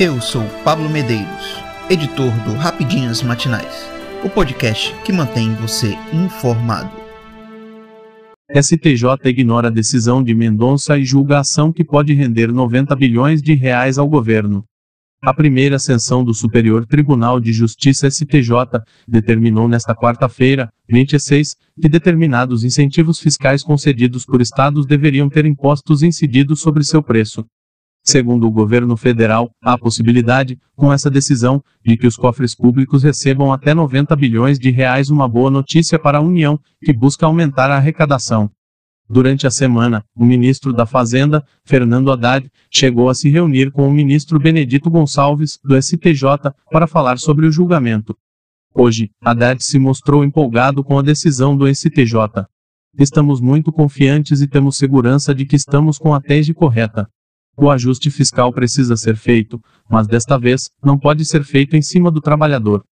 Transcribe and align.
Eu 0.00 0.20
sou 0.20 0.44
Pablo 0.62 0.88
Medeiros, 0.88 1.60
editor 1.90 2.30
do 2.44 2.52
Rapidinhas 2.54 3.20
Matinais, 3.20 3.90
o 4.24 4.30
podcast 4.30 4.94
que 5.04 5.12
mantém 5.12 5.52
você 5.56 5.98
informado. 6.12 6.88
STJ 8.48 9.28
ignora 9.28 9.66
a 9.66 9.72
decisão 9.72 10.22
de 10.22 10.36
Mendonça 10.36 10.96
e 10.96 11.04
julga 11.04 11.40
ação 11.40 11.72
que 11.72 11.84
pode 11.84 12.14
render 12.14 12.52
90 12.52 12.94
bilhões 12.94 13.42
de 13.42 13.54
reais 13.54 13.98
ao 13.98 14.08
governo. 14.08 14.64
A 15.20 15.34
primeira 15.34 15.80
sessão 15.80 16.22
do 16.22 16.32
Superior 16.32 16.86
Tribunal 16.86 17.40
de 17.40 17.52
Justiça 17.52 18.08
STJ 18.08 18.52
determinou 19.08 19.66
nesta 19.66 19.96
quarta-feira, 19.96 20.68
26, 20.88 21.56
que 21.82 21.88
determinados 21.88 22.62
incentivos 22.62 23.18
fiscais 23.18 23.64
concedidos 23.64 24.24
por 24.24 24.40
estados 24.40 24.86
deveriam 24.86 25.28
ter 25.28 25.44
impostos 25.44 26.04
incididos 26.04 26.60
sobre 26.60 26.84
seu 26.84 27.02
preço. 27.02 27.44
Segundo 28.10 28.46
o 28.46 28.50
governo 28.50 28.96
federal, 28.96 29.50
há 29.62 29.76
possibilidade, 29.76 30.58
com 30.74 30.90
essa 30.90 31.10
decisão, 31.10 31.62
de 31.84 31.94
que 31.94 32.06
os 32.06 32.16
cofres 32.16 32.54
públicos 32.54 33.02
recebam 33.02 33.52
até 33.52 33.74
90 33.74 34.16
bilhões 34.16 34.58
de 34.58 34.70
reais, 34.70 35.10
uma 35.10 35.28
boa 35.28 35.50
notícia 35.50 35.98
para 35.98 36.16
a 36.16 36.22
União, 36.22 36.58
que 36.82 36.90
busca 36.90 37.26
aumentar 37.26 37.70
a 37.70 37.76
arrecadação. 37.76 38.50
Durante 39.10 39.46
a 39.46 39.50
semana, 39.50 40.02
o 40.16 40.24
ministro 40.24 40.72
da 40.72 40.86
Fazenda, 40.86 41.44
Fernando 41.66 42.10
Haddad, 42.10 42.50
chegou 42.70 43.10
a 43.10 43.14
se 43.14 43.28
reunir 43.28 43.70
com 43.70 43.86
o 43.86 43.92
ministro 43.92 44.40
Benedito 44.40 44.88
Gonçalves, 44.88 45.58
do 45.62 45.76
STJ, 45.76 46.50
para 46.70 46.86
falar 46.86 47.18
sobre 47.18 47.44
o 47.44 47.52
julgamento. 47.52 48.16
Hoje, 48.74 49.10
Haddad 49.22 49.62
se 49.62 49.78
mostrou 49.78 50.24
empolgado 50.24 50.82
com 50.82 50.98
a 50.98 51.02
decisão 51.02 51.54
do 51.54 51.68
STJ. 51.68 52.46
Estamos 52.98 53.38
muito 53.38 53.70
confiantes 53.70 54.40
e 54.40 54.48
temos 54.48 54.78
segurança 54.78 55.34
de 55.34 55.44
que 55.44 55.56
estamos 55.56 55.98
com 55.98 56.14
a 56.14 56.22
tese 56.22 56.54
correta. 56.54 57.06
O 57.60 57.72
ajuste 57.72 58.08
fiscal 58.08 58.52
precisa 58.52 58.96
ser 58.96 59.16
feito, 59.16 59.60
mas 59.90 60.06
desta 60.06 60.38
vez, 60.38 60.70
não 60.80 60.96
pode 60.96 61.24
ser 61.24 61.42
feito 61.42 61.74
em 61.74 61.82
cima 61.82 62.08
do 62.08 62.20
trabalhador. 62.20 62.84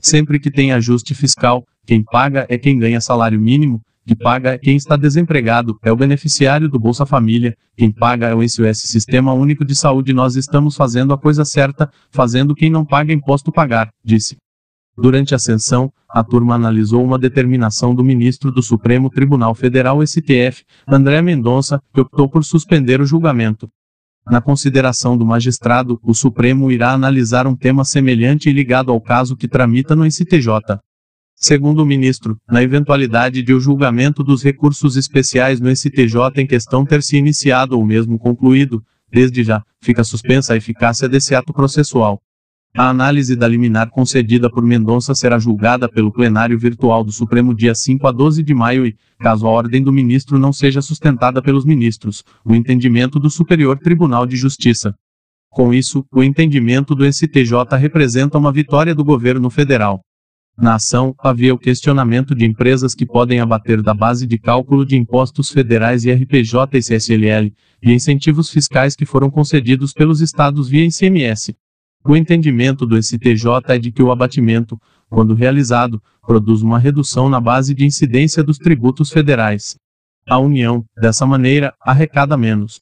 Sempre 0.00 0.38
que 0.38 0.48
tem 0.48 0.70
ajuste 0.70 1.12
fiscal, 1.12 1.66
quem 1.84 2.04
paga 2.04 2.46
é 2.48 2.56
quem 2.56 2.78
ganha 2.78 3.00
salário 3.00 3.40
mínimo, 3.40 3.80
que 4.06 4.14
paga 4.14 4.50
é 4.50 4.58
quem 4.58 4.76
está 4.76 4.94
desempregado, 4.94 5.76
é 5.82 5.90
o 5.90 5.96
beneficiário 5.96 6.68
do 6.68 6.78
Bolsa 6.78 7.04
Família, 7.04 7.56
quem 7.76 7.90
paga 7.90 8.28
é 8.28 8.34
o 8.34 8.48
SOS 8.48 8.82
Sistema 8.82 9.32
Único 9.32 9.64
de 9.64 9.74
Saúde. 9.74 10.12
Nós 10.12 10.36
estamos 10.36 10.76
fazendo 10.76 11.12
a 11.12 11.18
coisa 11.18 11.44
certa, 11.44 11.90
fazendo 12.12 12.54
quem 12.54 12.70
não 12.70 12.84
paga 12.84 13.12
imposto 13.12 13.50
pagar, 13.50 13.90
disse. 14.04 14.36
Durante 14.96 15.34
a 15.34 15.38
sessão, 15.38 15.92
a 16.08 16.22
turma 16.22 16.54
analisou 16.54 17.04
uma 17.04 17.18
determinação 17.18 17.92
do 17.92 18.04
ministro 18.04 18.52
do 18.52 18.62
Supremo 18.62 19.10
Tribunal 19.10 19.52
Federal 19.52 20.00
STF, 20.06 20.62
André 20.86 21.20
Mendonça, 21.20 21.80
que 21.92 22.00
optou 22.00 22.28
por 22.28 22.44
suspender 22.44 23.00
o 23.00 23.06
julgamento. 23.06 23.68
Na 24.30 24.40
consideração 24.40 25.16
do 25.16 25.26
magistrado, 25.26 25.98
o 26.02 26.14
Supremo 26.14 26.70
irá 26.70 26.92
analisar 26.92 27.46
um 27.46 27.56
tema 27.56 27.84
semelhante 27.84 28.48
e 28.48 28.52
ligado 28.52 28.92
ao 28.92 29.00
caso 29.00 29.36
que 29.36 29.48
tramita 29.48 29.96
no 29.96 30.08
STJ. 30.10 30.78
Segundo 31.34 31.82
o 31.82 31.86
ministro, 31.86 32.38
na 32.48 32.62
eventualidade 32.62 33.42
de 33.42 33.52
o 33.52 33.58
julgamento 33.58 34.22
dos 34.22 34.44
recursos 34.44 34.96
especiais 34.96 35.60
no 35.60 35.74
STJ 35.74 36.14
em 36.36 36.46
questão 36.46 36.84
ter 36.84 37.02
se 37.02 37.16
iniciado 37.16 37.76
ou 37.76 37.84
mesmo 37.84 38.16
concluído, 38.16 38.80
desde 39.10 39.42
já, 39.42 39.60
fica 39.82 40.04
suspensa 40.04 40.54
a 40.54 40.56
eficácia 40.56 41.08
desse 41.08 41.34
ato 41.34 41.52
processual. 41.52 42.20
A 42.74 42.88
análise 42.88 43.36
da 43.36 43.46
liminar 43.46 43.90
concedida 43.90 44.48
por 44.48 44.64
Mendonça 44.64 45.14
será 45.14 45.38
julgada 45.38 45.90
pelo 45.90 46.10
plenário 46.10 46.58
virtual 46.58 47.04
do 47.04 47.12
Supremo 47.12 47.54
dia 47.54 47.74
5 47.74 48.06
a 48.06 48.10
12 48.10 48.42
de 48.42 48.54
maio 48.54 48.86
e, 48.86 48.96
caso 49.18 49.46
a 49.46 49.50
ordem 49.50 49.82
do 49.82 49.92
ministro 49.92 50.38
não 50.38 50.54
seja 50.54 50.80
sustentada 50.80 51.42
pelos 51.42 51.66
ministros, 51.66 52.24
o 52.42 52.54
entendimento 52.54 53.20
do 53.20 53.28
Superior 53.28 53.78
Tribunal 53.78 54.24
de 54.24 54.36
Justiça. 54.36 54.94
Com 55.50 55.74
isso, 55.74 56.02
o 56.10 56.22
entendimento 56.22 56.94
do 56.94 57.04
STJ 57.04 57.76
representa 57.78 58.38
uma 58.38 58.50
vitória 58.50 58.94
do 58.94 59.04
governo 59.04 59.50
federal. 59.50 60.00
Na 60.56 60.76
ação, 60.76 61.14
havia 61.18 61.52
o 61.52 61.58
questionamento 61.58 62.34
de 62.34 62.46
empresas 62.46 62.94
que 62.94 63.04
podem 63.04 63.40
abater 63.40 63.82
da 63.82 63.92
base 63.92 64.26
de 64.26 64.38
cálculo 64.38 64.86
de 64.86 64.96
impostos 64.96 65.50
federais 65.50 66.06
IRPJ 66.06 66.56
e 66.72 66.80
CSLL, 66.80 67.52
e 67.82 67.92
incentivos 67.92 68.48
fiscais 68.48 68.96
que 68.96 69.04
foram 69.04 69.30
concedidos 69.30 69.92
pelos 69.92 70.22
estados 70.22 70.70
via 70.70 70.86
ICMS. 70.86 71.54
O 72.04 72.16
entendimento 72.16 72.84
do 72.84 73.00
STJ 73.00 73.46
é 73.68 73.78
de 73.78 73.92
que 73.92 74.02
o 74.02 74.10
abatimento, 74.10 74.76
quando 75.08 75.34
realizado, 75.34 76.02
produz 76.26 76.60
uma 76.60 76.78
redução 76.78 77.28
na 77.28 77.40
base 77.40 77.74
de 77.74 77.84
incidência 77.84 78.42
dos 78.42 78.58
tributos 78.58 79.10
federais. 79.10 79.76
A 80.28 80.38
União, 80.38 80.84
dessa 81.00 81.24
maneira, 81.24 81.72
arrecada 81.80 82.36
menos. 82.36 82.80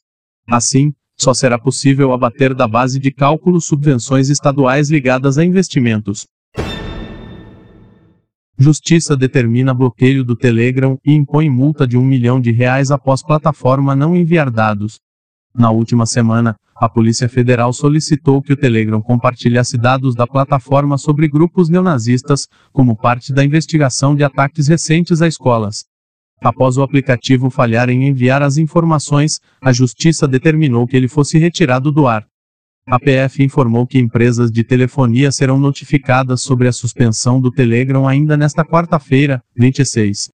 Assim, 0.49 0.91
só 1.15 1.35
será 1.35 1.59
possível 1.59 2.13
abater 2.13 2.55
da 2.55 2.67
base 2.67 2.99
de 2.99 3.11
cálculo 3.11 3.61
subvenções 3.61 4.29
estaduais 4.29 4.89
ligadas 4.89 5.37
a 5.37 5.45
investimentos. 5.45 6.25
Justiça 8.57 9.15
determina 9.15 9.73
bloqueio 9.73 10.23
do 10.23 10.35
Telegram 10.35 10.97
e 11.05 11.13
impõe 11.13 11.47
multa 11.47 11.87
de 11.87 11.97
um 11.97 12.03
milhão 12.03 12.41
de 12.41 12.51
reais 12.51 12.89
após 12.89 13.23
plataforma 13.23 13.95
não 13.95 14.15
enviar 14.15 14.49
dados. 14.49 14.99
Na 15.53 15.69
última 15.69 16.05
semana, 16.05 16.55
a 16.75 16.89
Polícia 16.89 17.29
Federal 17.29 17.71
solicitou 17.73 18.41
que 18.41 18.53
o 18.53 18.57
Telegram 18.57 19.01
compartilhasse 19.01 19.77
dados 19.77 20.15
da 20.15 20.25
plataforma 20.25 20.97
sobre 20.97 21.27
grupos 21.27 21.69
neonazistas, 21.69 22.47
como 22.71 22.95
parte 22.95 23.31
da 23.33 23.43
investigação 23.43 24.15
de 24.15 24.23
ataques 24.23 24.67
recentes 24.67 25.21
a 25.21 25.27
escolas. 25.27 25.83
Após 26.41 26.77
o 26.77 26.81
aplicativo 26.81 27.51
falhar 27.51 27.89
em 27.89 28.07
enviar 28.07 28.41
as 28.41 28.57
informações, 28.57 29.33
a 29.61 29.71
Justiça 29.71 30.27
determinou 30.27 30.87
que 30.87 30.97
ele 30.97 31.07
fosse 31.07 31.37
retirado 31.37 31.91
do 31.91 32.07
ar. 32.07 32.25
A 32.87 32.99
PF 32.99 33.43
informou 33.43 33.85
que 33.85 33.99
empresas 33.99 34.49
de 34.51 34.63
telefonia 34.63 35.31
serão 35.31 35.59
notificadas 35.59 36.41
sobre 36.41 36.67
a 36.67 36.73
suspensão 36.73 37.39
do 37.39 37.51
Telegram 37.51 38.07
ainda 38.07 38.35
nesta 38.35 38.65
quarta-feira, 38.65 39.39
26. 39.55 40.29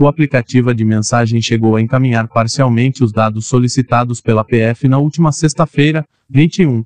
O 0.00 0.06
aplicativo 0.06 0.72
de 0.72 0.84
mensagem 0.84 1.42
chegou 1.42 1.74
a 1.74 1.80
encaminhar 1.80 2.28
parcialmente 2.28 3.02
os 3.02 3.10
dados 3.10 3.48
solicitados 3.48 4.20
pela 4.20 4.44
PF 4.44 4.86
na 4.86 4.96
última 4.96 5.32
sexta-feira, 5.32 6.06
21. 6.30 6.84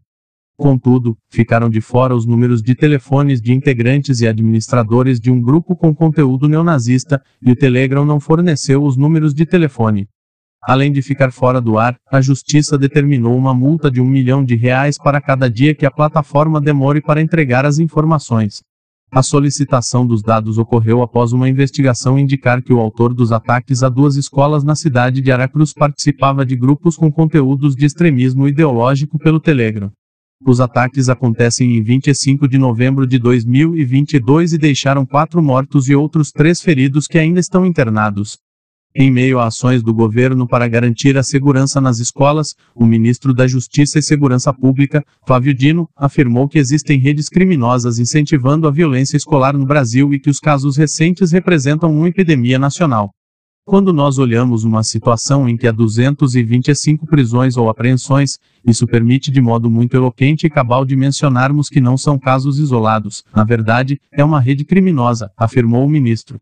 Contudo, 0.56 1.14
ficaram 1.28 1.68
de 1.68 1.82
fora 1.82 2.14
os 2.16 2.24
números 2.24 2.62
de 2.62 2.74
telefones 2.74 3.38
de 3.38 3.52
integrantes 3.52 4.22
e 4.22 4.26
administradores 4.26 5.20
de 5.20 5.30
um 5.30 5.42
grupo 5.42 5.76
com 5.76 5.94
conteúdo 5.94 6.48
neonazista, 6.48 7.22
e 7.42 7.52
o 7.52 7.56
Telegram 7.56 8.06
não 8.06 8.18
forneceu 8.18 8.82
os 8.82 8.96
números 8.96 9.34
de 9.34 9.44
telefone. 9.44 10.08
Além 10.62 10.90
de 10.90 11.02
ficar 11.02 11.32
fora 11.32 11.60
do 11.60 11.76
ar, 11.76 11.98
a 12.10 12.18
Justiça 12.22 12.78
determinou 12.78 13.36
uma 13.36 13.52
multa 13.52 13.90
de 13.90 14.00
um 14.00 14.06
milhão 14.06 14.42
de 14.42 14.56
reais 14.56 14.96
para 14.96 15.20
cada 15.20 15.50
dia 15.50 15.74
que 15.74 15.84
a 15.84 15.90
plataforma 15.90 16.62
demore 16.62 17.02
para 17.02 17.20
entregar 17.20 17.66
as 17.66 17.78
informações. 17.78 18.62
A 19.14 19.22
solicitação 19.22 20.06
dos 20.06 20.22
dados 20.22 20.56
ocorreu 20.56 21.02
após 21.02 21.34
uma 21.34 21.46
investigação 21.46 22.18
indicar 22.18 22.62
que 22.62 22.72
o 22.72 22.80
autor 22.80 23.12
dos 23.12 23.30
ataques 23.30 23.82
a 23.82 23.90
duas 23.90 24.16
escolas 24.16 24.64
na 24.64 24.74
cidade 24.74 25.20
de 25.20 25.30
Aracruz 25.30 25.74
participava 25.74 26.46
de 26.46 26.56
grupos 26.56 26.96
com 26.96 27.12
conteúdos 27.12 27.76
de 27.76 27.84
extremismo 27.84 28.48
ideológico 28.48 29.18
pelo 29.18 29.38
Telegram. 29.38 29.92
Os 30.46 30.62
ataques 30.62 31.10
acontecem 31.10 31.76
em 31.76 31.82
25 31.82 32.48
de 32.48 32.56
novembro 32.56 33.06
de 33.06 33.18
2022 33.18 34.54
e 34.54 34.58
deixaram 34.58 35.04
quatro 35.04 35.42
mortos 35.42 35.90
e 35.90 35.94
outros 35.94 36.30
três 36.30 36.62
feridos 36.62 37.06
que 37.06 37.18
ainda 37.18 37.38
estão 37.38 37.66
internados. 37.66 38.38
Em 38.94 39.10
meio 39.10 39.38
a 39.38 39.46
ações 39.46 39.82
do 39.82 39.94
governo 39.94 40.46
para 40.46 40.68
garantir 40.68 41.16
a 41.16 41.22
segurança 41.22 41.80
nas 41.80 41.98
escolas, 41.98 42.54
o 42.74 42.84
ministro 42.84 43.32
da 43.32 43.46
Justiça 43.46 43.98
e 43.98 44.02
Segurança 44.02 44.52
Pública, 44.52 45.02
Flávio 45.26 45.54
Dino, 45.54 45.88
afirmou 45.96 46.46
que 46.46 46.58
existem 46.58 46.98
redes 46.98 47.30
criminosas 47.30 47.98
incentivando 47.98 48.68
a 48.68 48.70
violência 48.70 49.16
escolar 49.16 49.56
no 49.56 49.64
Brasil 49.64 50.12
e 50.12 50.20
que 50.20 50.28
os 50.28 50.38
casos 50.38 50.76
recentes 50.76 51.32
representam 51.32 51.90
uma 51.90 52.06
epidemia 52.06 52.58
nacional. 52.58 53.10
Quando 53.64 53.94
nós 53.94 54.18
olhamos 54.18 54.62
uma 54.62 54.82
situação 54.82 55.48
em 55.48 55.56
que 55.56 55.66
há 55.66 55.72
225 55.72 57.06
prisões 57.06 57.56
ou 57.56 57.70
apreensões, 57.70 58.32
isso 58.66 58.86
permite 58.86 59.30
de 59.30 59.40
modo 59.40 59.70
muito 59.70 59.96
eloquente 59.96 60.46
e 60.46 60.50
cabal 60.50 60.84
de 60.84 60.96
mencionarmos 60.96 61.70
que 61.70 61.80
não 61.80 61.96
são 61.96 62.18
casos 62.18 62.58
isolados, 62.58 63.24
na 63.34 63.42
verdade, 63.42 63.98
é 64.12 64.22
uma 64.22 64.40
rede 64.40 64.66
criminosa, 64.66 65.30
afirmou 65.38 65.86
o 65.86 65.88
ministro. 65.88 66.38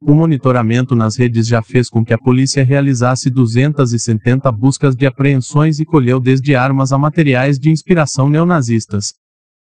O 0.00 0.14
monitoramento 0.14 0.94
nas 0.94 1.16
redes 1.16 1.48
já 1.48 1.60
fez 1.60 1.90
com 1.90 2.04
que 2.04 2.14
a 2.14 2.18
polícia 2.18 2.64
realizasse 2.64 3.28
270 3.28 4.50
buscas 4.52 4.94
de 4.94 5.04
apreensões 5.04 5.80
e 5.80 5.84
colheu 5.84 6.20
desde 6.20 6.54
armas 6.54 6.92
a 6.92 6.98
materiais 6.98 7.58
de 7.58 7.68
inspiração 7.68 8.30
neonazistas. 8.30 9.12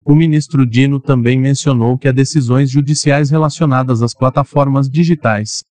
O 0.02 0.14
ministro 0.14 0.67
Dino 0.67 0.99
também 0.99 1.38
mencionou 1.38 1.99
que 1.99 2.08
há 2.08 2.12
decisões 2.12 2.70
judiciais 2.70 3.29
relacionadas 3.29 4.00
às 4.00 4.14
plataformas 4.14 4.88
digitais. 4.88 5.62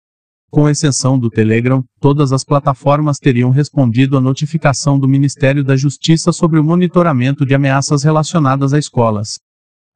Com 0.52 0.70
exceção 0.70 1.18
do 1.18 1.32
Telegram, 1.32 1.84
todas 2.00 2.32
as 2.32 2.44
plataformas 2.44 3.18
teriam 3.18 3.50
respondido 3.50 4.16
à 4.16 4.22
notificação 4.22 5.00
do 5.00 5.08
Ministério 5.08 5.64
da 5.64 5.76
Justiça 5.76 6.32
sobre 6.32 6.60
o 6.60 6.64
monitoramento 6.64 7.48
de 7.48 7.56
ameaças 7.56 8.04
relacionadas 8.04 8.74
a 8.74 8.78
escolas. 8.78 9.40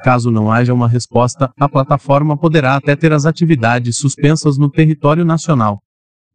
Caso 0.01 0.29
não 0.29 0.51
haja 0.51 0.73
uma 0.73 0.87
resposta, 0.87 1.51
a 1.59 1.69
plataforma 1.69 2.37
poderá 2.37 2.75
até 2.75 2.95
ter 2.95 3.13
as 3.13 3.25
atividades 3.25 3.97
suspensas 3.97 4.57
no 4.57 4.69
território 4.69 5.23
nacional. 5.23 5.81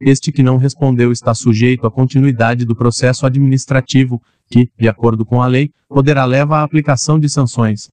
Este 0.01 0.33
que 0.33 0.43
não 0.43 0.57
respondeu 0.57 1.13
está 1.13 1.35
sujeito 1.35 1.87
à 1.87 1.91
continuidade 1.91 2.65
do 2.65 2.75
processo 2.75 3.27
administrativo, 3.27 4.21
que, 4.51 4.71
de 4.79 4.89
acordo 4.89 5.27
com 5.27 5.43
a 5.43 5.47
lei, 5.47 5.71
poderá 5.89 6.25
levar 6.25 6.61
à 6.61 6.63
aplicação 6.63 7.19
de 7.19 7.29
sanções. 7.29 7.91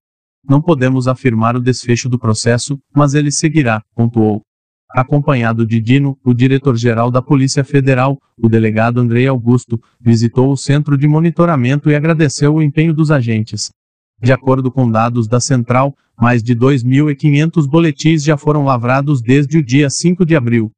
Não 0.50 0.62
podemos 0.62 1.08
afirmar 1.08 1.58
o 1.58 1.62
desfecho 1.62 2.08
do 2.08 2.18
processo, 2.18 2.80
mas 2.96 3.14
ele 3.14 3.30
seguirá, 3.30 3.82
pontuou. 3.94 4.42
Acompanhado 4.90 5.66
de 5.66 5.82
Dino, 5.82 6.18
o 6.24 6.34
diretor-geral 6.34 7.12
da 7.12 7.22
Polícia 7.22 7.62
Federal, 7.66 8.18
o 8.42 8.48
delegado 8.48 9.02
Andrei 9.02 9.28
Augusto, 9.28 9.78
visitou 10.00 10.50
o 10.50 10.56
centro 10.56 10.98
de 10.98 11.10
monitoramento 11.10 11.90
e 11.90 11.96
agradeceu 11.96 12.56
o 12.56 12.62
empenho 12.62 12.94
dos 12.94 13.12
agentes. 13.12 13.70
De 14.20 14.34
acordo 14.34 14.72
com 14.72 14.90
dados 14.90 15.28
da 15.28 15.40
Central, 15.40 15.96
mais 16.20 16.42
de 16.42 16.56
2.500 16.56 17.68
boletins 17.68 18.24
já 18.24 18.36
foram 18.36 18.66
lavrados 18.66 19.22
desde 19.22 19.60
o 19.60 19.64
dia 19.64 19.90
5 19.90 20.26
de 20.26 20.36
abril. 20.36 20.72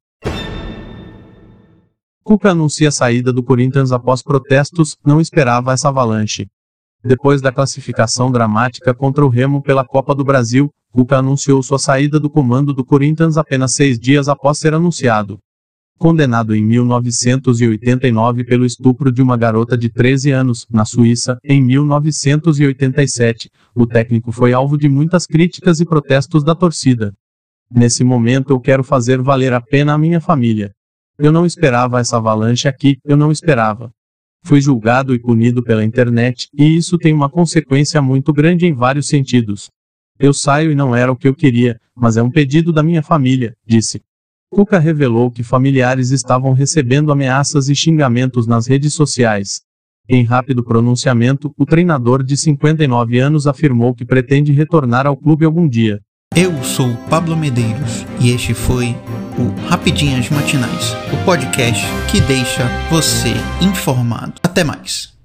Cuca 2.22 2.50
anuncia 2.50 2.88
a 2.88 2.92
saída 2.92 3.32
do 3.32 3.42
Corinthians 3.42 3.92
após 3.92 4.22
protestos, 4.22 4.96
não 5.04 5.20
esperava 5.20 5.72
essa 5.72 5.88
avalanche. 5.88 6.46
Depois 7.02 7.40
da 7.40 7.50
classificação 7.50 8.30
dramática 8.30 8.92
contra 8.92 9.24
o 9.24 9.28
Remo 9.28 9.62
pela 9.62 9.86
Copa 9.86 10.14
do 10.14 10.22
Brasil, 10.22 10.70
Cuca 10.92 11.16
anunciou 11.16 11.62
sua 11.62 11.78
saída 11.78 12.20
do 12.20 12.28
comando 12.28 12.74
do 12.74 12.84
Corinthians 12.84 13.38
apenas 13.38 13.72
seis 13.72 13.98
dias 13.98 14.28
após 14.28 14.58
ser 14.58 14.74
anunciado. 14.74 15.38
Condenado 16.00 16.56
em 16.56 16.64
1989 16.64 18.42
pelo 18.44 18.64
estupro 18.64 19.12
de 19.12 19.20
uma 19.20 19.36
garota 19.36 19.76
de 19.76 19.90
13 19.90 20.30
anos, 20.30 20.66
na 20.70 20.86
Suíça, 20.86 21.36
em 21.44 21.62
1987, 21.62 23.50
o 23.74 23.86
técnico 23.86 24.32
foi 24.32 24.54
alvo 24.54 24.78
de 24.78 24.88
muitas 24.88 25.26
críticas 25.26 25.78
e 25.78 25.84
protestos 25.84 26.42
da 26.42 26.54
torcida. 26.54 27.12
Nesse 27.70 28.02
momento 28.02 28.48
eu 28.48 28.58
quero 28.58 28.82
fazer 28.82 29.20
valer 29.20 29.52
a 29.52 29.60
pena 29.60 29.92
a 29.92 29.98
minha 29.98 30.22
família. 30.22 30.72
Eu 31.18 31.30
não 31.30 31.44
esperava 31.44 32.00
essa 32.00 32.16
avalanche 32.16 32.66
aqui, 32.66 32.96
eu 33.04 33.14
não 33.14 33.30
esperava. 33.30 33.92
Fui 34.42 34.58
julgado 34.58 35.14
e 35.14 35.20
punido 35.20 35.62
pela 35.62 35.84
internet, 35.84 36.48
e 36.54 36.78
isso 36.78 36.96
tem 36.96 37.12
uma 37.12 37.28
consequência 37.28 38.00
muito 38.00 38.32
grande 38.32 38.64
em 38.64 38.72
vários 38.72 39.06
sentidos. 39.06 39.68
Eu 40.18 40.32
saio 40.32 40.72
e 40.72 40.74
não 40.74 40.96
era 40.96 41.12
o 41.12 41.16
que 41.16 41.28
eu 41.28 41.34
queria, 41.34 41.78
mas 41.94 42.16
é 42.16 42.22
um 42.22 42.30
pedido 42.30 42.72
da 42.72 42.82
minha 42.82 43.02
família, 43.02 43.54
disse. 43.66 44.00
Cuca 44.52 44.80
revelou 44.80 45.30
que 45.30 45.44
familiares 45.44 46.10
estavam 46.10 46.52
recebendo 46.52 47.12
ameaças 47.12 47.68
e 47.68 47.74
xingamentos 47.74 48.48
nas 48.48 48.66
redes 48.66 48.92
sociais. 48.94 49.60
Em 50.08 50.24
rápido 50.24 50.64
pronunciamento, 50.64 51.54
o 51.56 51.64
treinador 51.64 52.24
de 52.24 52.36
59 52.36 53.18
anos 53.20 53.46
afirmou 53.46 53.94
que 53.94 54.04
pretende 54.04 54.52
retornar 54.52 55.06
ao 55.06 55.16
clube 55.16 55.44
algum 55.44 55.68
dia. 55.68 56.00
Eu 56.34 56.64
sou 56.64 56.96
Pablo 57.08 57.36
Medeiros 57.36 58.04
e 58.20 58.30
este 58.30 58.52
foi 58.52 58.96
o 59.38 59.68
Rapidinhas 59.68 60.28
Matinais, 60.30 60.94
o 61.12 61.24
podcast 61.24 61.84
que 62.10 62.20
deixa 62.20 62.68
você 62.90 63.32
informado. 63.62 64.34
Até 64.42 64.64
mais. 64.64 65.19